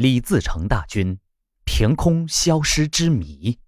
[0.00, 1.18] 李自成大军
[1.64, 3.58] 凭空消失之谜。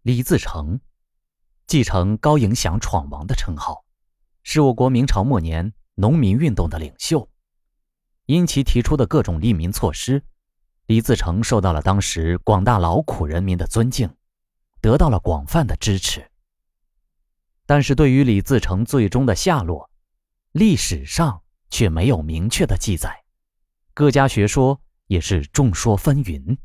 [0.00, 0.80] 李自成
[1.66, 3.84] 继承高迎祥闯王的称号，
[4.42, 7.30] 是我国明朝末年农民运动的领袖。
[8.24, 10.24] 因其提出的各种利民措施，
[10.86, 14.16] 李自成受到了当时广大劳苦人民的尊敬，
[14.80, 16.30] 得到了广泛的支持。
[17.66, 19.90] 但是，对于李自成最终的下落，
[20.52, 23.25] 历史上却没有明确的记载，
[23.96, 26.58] 各家学说也是众说纷纭。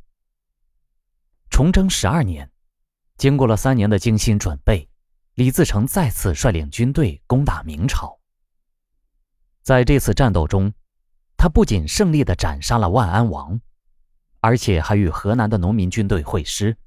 [1.50, 2.52] 崇祯十二年。
[3.16, 4.90] 经过了三年的精心准备，
[5.36, 8.20] 李自成再次率领军队攻打明朝。
[9.62, 10.74] 在这次战斗中，
[11.38, 13.62] 他不仅胜利地斩杀了万安王，
[14.42, 16.78] 而且还与河南的农民军队会师。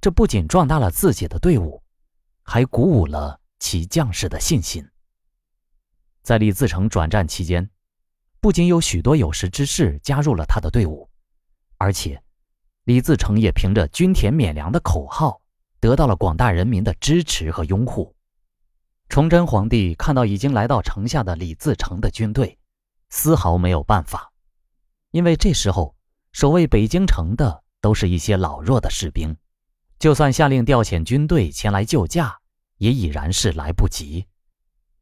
[0.00, 1.80] 这不仅壮大了自己的队伍，
[2.42, 4.84] 还鼓舞了其将士的信心。
[6.24, 7.70] 在李自成转战期间，
[8.46, 11.10] 不仅有许多有识之士加入了他的队伍，
[11.78, 12.22] 而且
[12.84, 15.42] 李自成也凭着“均田免粮”的口号。
[15.80, 18.14] 得到了广大人民的支持和拥护。
[19.08, 22.56] 崇祯皇帝看到已经来到城下的李自成的军队，
[23.10, 24.32] 丝毫没有办法，
[25.10, 25.96] 因为这时候
[26.30, 29.36] 守卫北京城的都是一些老弱的士兵，
[29.98, 32.38] 就算下令调遣军队前来救驾，
[32.76, 34.24] 也已然是来不及。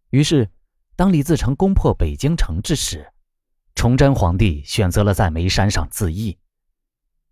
[0.09, 0.51] 于是，
[0.97, 3.13] 当李自成攻破北京城之时，
[3.85, 6.39] 崇祯皇帝选择了在眉山上自缢，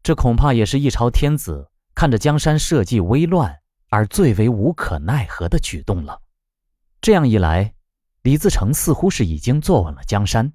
[0.02, 1.70] 这恐怕也是一朝天子。
[1.94, 6.20] 看着江山社稷危乱而最为无可奈何的举动了。
[7.00, 7.72] 这样一来，
[8.20, 10.52] 李自成似乎是已经坐稳了江山，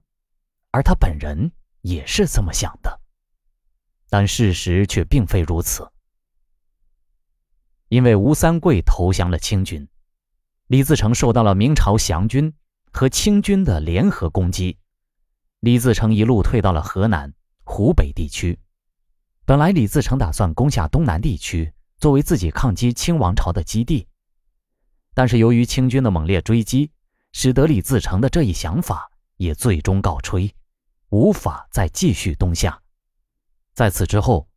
[0.70, 3.02] 而他本人也是这么想的。
[4.08, 5.92] 但事实却并非如此，
[7.88, 9.88] 因为吴三桂投降了清军，
[10.68, 12.54] 李自成受到了明朝降军
[12.92, 14.78] 和清军的联合攻击，
[15.60, 18.60] 李自成一路退到了河南、湖北地区。
[19.44, 24.08] 本来李自成打算攻下东南地区，作为自己抗击清王朝的基地，
[25.16, 26.92] 但是由于清军的猛烈追击，
[27.32, 30.54] 使得李自成的这一想法也最终告吹，
[31.10, 32.82] 无法再继续东下。
[33.74, 34.48] 在此之后，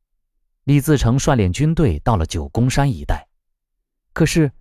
[0.65, 3.27] 李自成率领军队到了九宫山一带，
[4.13, 4.53] 可是，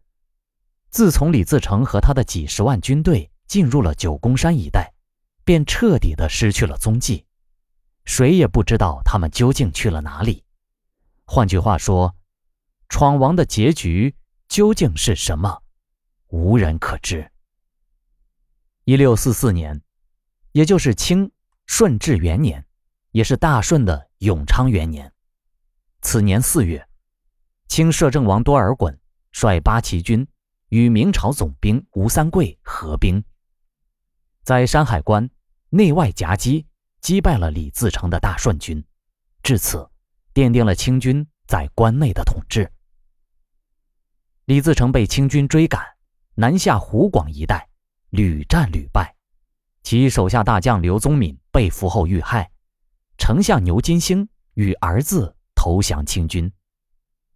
[0.89, 4.93] 自从李自成和他的几十万军队进入了九宫山一带，
[5.49, 7.25] 便彻底的失去了踪迹。
[8.05, 10.43] 谁也不知道他们究竟去了哪里。
[11.25, 12.15] 换句话说，
[12.87, 14.15] 闯王的结局
[14.47, 15.63] 究竟是什么，
[16.27, 17.31] 无人可知。
[18.83, 19.81] 一六四四年，
[20.51, 21.31] 也就是清
[21.65, 22.63] 顺治元年，
[23.09, 25.11] 也是大顺的永昌元年。
[26.03, 26.87] 此年四月，
[27.67, 28.95] 清摄政王多尔衮
[29.31, 30.27] 率八旗军
[30.67, 33.23] 与明朝总兵吴三桂合兵，
[34.43, 35.27] 在山海关
[35.69, 36.65] 内外夹击。
[37.01, 38.83] 击败了李自成的大顺军，
[39.41, 39.89] 至此
[40.33, 42.69] 奠定了清军在关内的统治。
[44.43, 45.81] 李自成被清军追赶，
[46.35, 47.69] 南下湖广一带，
[48.09, 49.15] 屡战屡败，
[49.81, 52.51] 其手下大将刘宗敏被俘后遇害，
[53.17, 56.51] 丞相牛金星与儿子投降清军，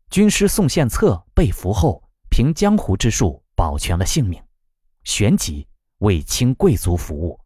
[0.09, 4.43] 军师宋献策被俘后凭江湖之术保全了性命，
[5.05, 5.65] 旋即
[5.99, 7.39] 为清贵族服务。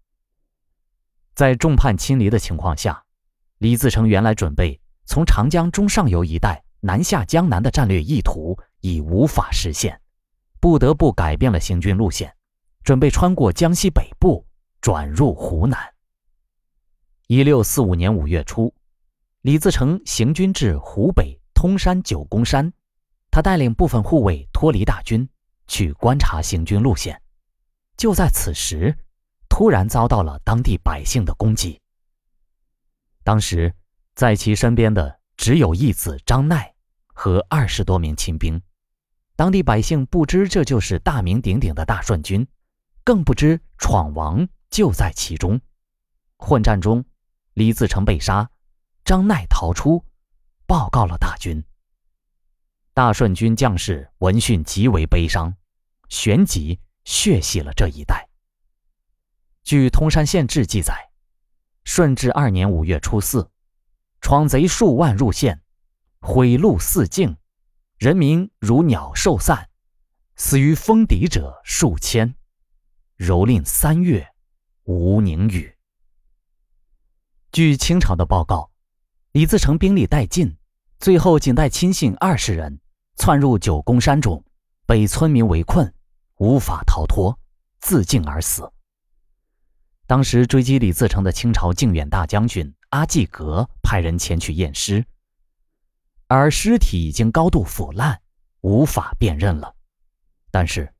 [1.38, 3.04] 在众叛亲离的情况下，
[3.60, 10.02] 李自成原来准备从长江中上游一带南下江南的战略意图已无法实现，
[10.60, 12.36] 不得不改变了行军路线，
[12.84, 14.48] 准备穿过江西北部
[14.82, 15.78] 转入湖南。
[17.28, 18.74] 一六四五年五月初，
[19.42, 22.74] 李自成行军至湖北通山九宫山，
[23.30, 25.30] 他带领部分护卫脱离大军，
[25.68, 27.22] 去观察行军路线。
[27.96, 28.98] 就在此时。
[29.50, 31.80] 突然遭到了当地百姓的攻击。
[33.24, 33.74] 当时，
[34.16, 36.74] 在其身边的只有义子张奈
[37.08, 38.62] 和二十多名亲兵。
[39.36, 42.48] 当地百姓不知这就是大名鼎鼎的大顺军，
[43.04, 45.60] 更不知闯王就在其中。
[46.38, 47.06] 混战中，
[47.54, 48.50] 李自成被杀，
[49.06, 50.04] 张奈逃出，
[50.66, 51.64] 报告了大军。
[52.94, 55.54] 大顺军将士闻讯极为悲伤，
[56.10, 58.27] 旋即血洗了这一带。
[59.68, 61.10] 据《通山县志》记载，
[61.84, 63.52] 顺治二年五月初四，
[64.22, 65.62] 闯贼数万入县，
[66.22, 67.36] 毁路四境，
[67.98, 69.68] 人民如鸟兽散，
[70.38, 72.34] 死于风敌者数千，
[73.18, 74.30] 蹂躏三月，
[74.86, 75.76] 无宁雨。
[77.52, 78.72] 据清朝的报告，
[79.34, 80.56] 李自成兵力殆尽，
[80.98, 82.80] 最后仅带亲信二十人
[83.18, 84.42] 窜入九宫山中，
[84.86, 85.94] 被村民围困，
[86.38, 87.38] 无法逃脱，
[87.82, 88.72] 自尽而死。
[90.08, 95.06] 当时追击李自成的清朝靖远大将军阿济格派人前去验尸，
[96.28, 98.22] 而尸体已经高度腐烂，
[98.62, 99.76] 无法辨认了。
[100.50, 100.94] 但是，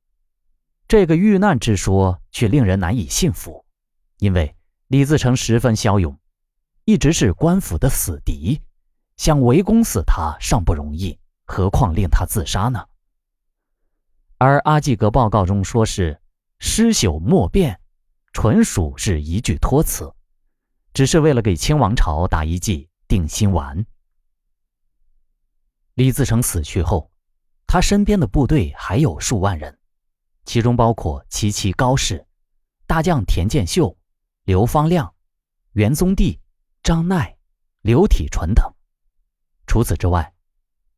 [0.86, 3.64] 这个遇难之说却令人难以信服，
[4.18, 4.54] 因为
[4.88, 6.18] 李自成十分骁勇，
[6.84, 8.60] 一直是官府的死敌，
[9.16, 12.84] 想围攻死他尚不容易，何况令他自杀呢？
[14.36, 16.20] 而阿济格报告中说是
[16.58, 17.80] 尸朽莫辨，
[18.32, 20.12] 纯属是一句托词。
[20.94, 23.86] 只是为了给清王朝打一剂定心丸。
[25.94, 27.12] 李自成死去后，
[27.68, 29.78] 他身边的部队还有数万人，
[30.44, 32.26] 其中包括齐齐高氏、
[32.86, 33.96] 大将田建秀、
[34.44, 35.14] 刘方亮、
[35.72, 36.40] 袁宗帝、
[36.82, 37.36] 张鼐、
[37.82, 38.74] 刘体纯等。
[39.66, 40.34] 除此之外，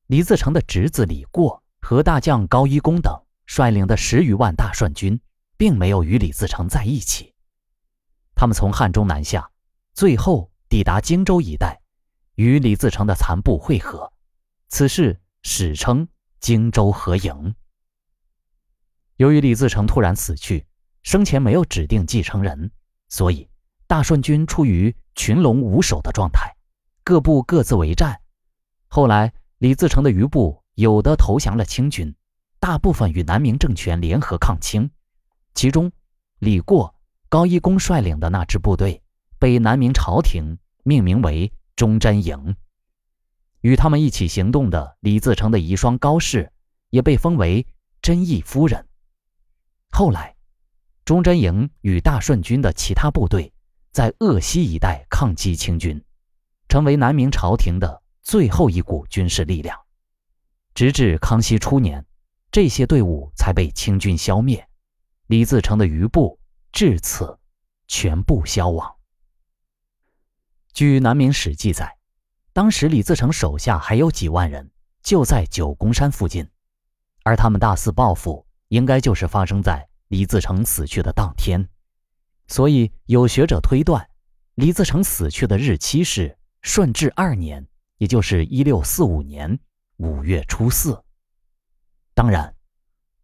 [0.06, 3.12] 李自成的侄子李过和大将高一功等
[3.44, 5.20] 率领的十余万大顺军，
[5.60, 7.34] 并没有与李自成在一起，
[8.34, 9.50] 他们从汉中南下。
[9.92, 11.82] 最后抵达荆州一带，
[12.36, 14.10] 与李自成的残部会合，
[14.68, 16.08] 此事史称
[16.40, 17.54] 荆州合营。
[19.16, 20.64] 由于李自成突然死去，
[21.02, 22.70] 生前没有指定继承人，
[23.10, 23.46] 所以
[23.86, 26.56] 大顺军处于群龙无首的状态，
[27.04, 28.18] 各部各自为战。
[28.88, 32.14] 后来，李自成的余部有的投降了清军，
[32.58, 34.90] 大部分与南明政权联合抗清。
[35.60, 35.92] 其中，
[36.38, 36.94] 李过、
[37.28, 39.02] 高一功率领的那支部队。
[39.38, 42.56] 被南明朝廷命名为忠贞营，
[43.60, 46.50] 与他们一起行动的李自成的遗孀高氏
[46.88, 47.66] 也被封为
[48.00, 48.88] 贞义夫人。
[49.90, 50.34] 后来，
[51.04, 53.52] 忠贞营与大顺军的其他部队
[53.92, 56.02] 在鄂西一带抗击清军，
[56.70, 59.78] 成为南明朝廷的最后一股军事力量。
[60.72, 62.06] 直至康熙初年，
[62.50, 64.66] 这些队伍才被清军消灭，
[65.30, 66.40] 李自成的余部
[66.72, 67.38] 至此
[67.86, 68.96] 全部消亡。
[70.72, 71.98] 据南明史记载，
[72.52, 74.72] 当时李自成手下还有几万人，
[75.04, 76.50] 就在九宫山附近，
[77.22, 81.68] 而他们大肆报复，应该就是发生在李自成死去的当天。
[82.48, 84.10] 所以有学者推断，
[84.56, 87.64] 李自成死去的日期是顺治二年，
[87.98, 89.60] 也就是一六四五年
[89.98, 91.00] 五月初四。
[92.14, 92.52] 当然，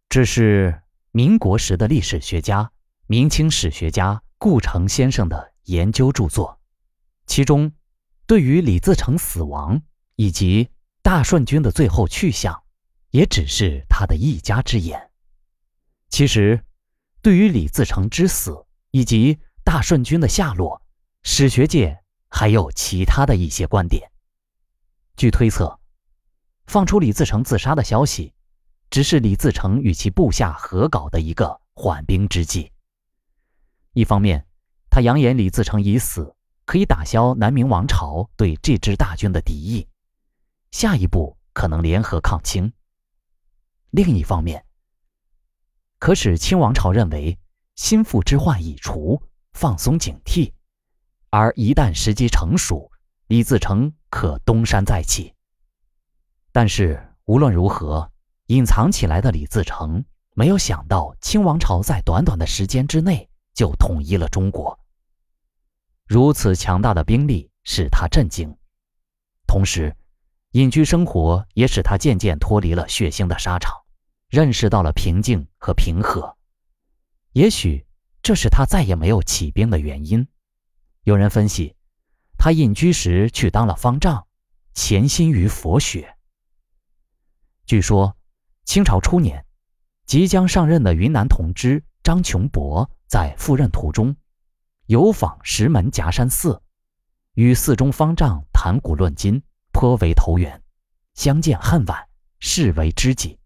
[0.07, 0.81] 这是
[1.17, 2.71] 民国时的历史学家、
[3.07, 6.59] 明清史学家顾城先生的研究著作。
[7.25, 7.71] 其中，
[8.27, 9.81] 对于李自成死亡
[10.15, 10.69] 以及
[11.01, 12.61] 大顺军的最后去向，
[13.09, 15.09] 也只是他的一家之言。
[16.09, 16.63] 其实，
[17.23, 20.83] 对于李自成之死以及大顺军的下落，
[21.23, 21.97] 史学界
[22.29, 24.11] 还有其他的一些观点。
[25.15, 25.79] 据推测，
[26.67, 28.35] 放出李自成自杀的消息，
[28.89, 32.71] 只是李自成与其部下合搞的一个缓兵之计。
[33.93, 34.45] 一方面，
[34.89, 36.33] 他扬言李自成已死。
[36.67, 39.87] 可以打消南明王朝对这支大军的敌意，
[40.71, 42.73] 下一步可能联合抗清。
[43.89, 44.65] 另一方面，
[45.97, 47.39] 可使清王朝认为
[47.75, 49.23] 心腹之患已除，
[49.53, 50.51] 放松警惕，
[51.29, 52.91] 而一旦时机成熟，
[53.27, 55.33] 李自成可东山再起。
[56.51, 58.11] 但是无论如何，
[58.47, 60.03] 隐藏起来的李自成
[60.33, 64.79] 没有想到，清王朝在短短的时间之内就统一了中国。
[66.05, 68.57] 如此强大的兵力使他震惊，
[69.47, 69.95] 同时，
[70.51, 73.73] 隐居生活也使他渐渐脱离了血腥的沙场，
[74.29, 76.37] 认识到了平静和平和。
[77.33, 77.85] 也许
[78.23, 80.27] 这是他再也没有起兵的原因。
[81.03, 81.75] 有人分析，
[82.37, 84.25] 他隐居时去当了方丈，
[84.73, 86.15] 潜心于佛学。
[87.65, 88.16] 据说，
[88.67, 89.45] 清朝初年，
[90.05, 94.13] 即将上任的云南同知张琼博在赴任途中。
[94.87, 96.61] 游访石门夹山寺，
[97.33, 100.61] 与寺中方丈谈古论今，颇为投缘，
[101.13, 102.09] 相见恨晚，
[102.39, 103.39] 视为知己。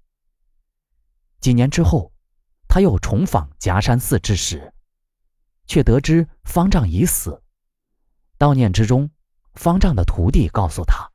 [1.40, 2.12] 几年之后，
[2.68, 4.74] 他又重访夹山寺之时，
[5.68, 7.44] 却得知方丈已死。
[8.40, 9.12] 悼念之中，
[9.54, 11.12] 方丈的徒弟告诉他，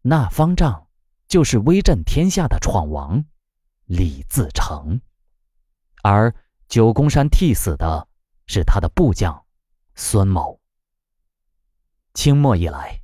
[0.00, 0.86] 那方丈
[1.26, 3.24] 就是威震天下的闯王
[3.94, 5.02] 李自成，
[6.02, 6.34] 而
[6.66, 8.08] 九宫山替死的
[8.46, 9.44] 是他的部将。
[9.94, 10.58] 孙某。
[12.14, 13.02] 清末以来，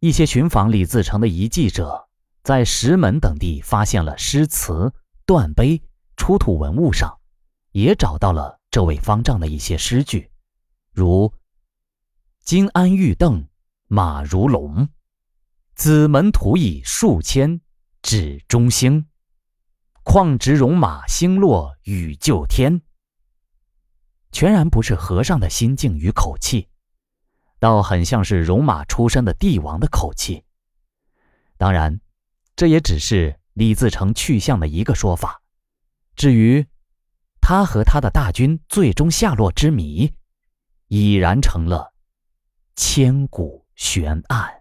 [0.00, 2.08] 一些寻访李自成的遗迹者，
[2.42, 4.90] 在石门等地发现了诗词、
[5.26, 5.82] 断碑、
[6.16, 7.20] 出土文物上，
[7.72, 10.30] 也找到了这位方丈的一些诗句，
[10.92, 11.30] 如
[12.40, 13.48] “金鞍玉镫
[13.86, 14.88] 马如龙，
[15.74, 17.60] 子门徒以数千
[18.00, 19.06] 指中兴，
[20.06, 22.80] 况值戎马星落与救天。”
[24.30, 26.68] 全然不是和尚的心境与口气，
[27.58, 30.44] 倒很像是戎马出身的帝王的口气。
[31.56, 32.00] 当然，
[32.54, 35.42] 这也只是李自成去向的一个说法。
[36.14, 36.64] 至于
[37.40, 40.14] 他和他的大军最终下落之谜，
[40.86, 41.92] 已然成了
[42.76, 44.55] 千古悬案。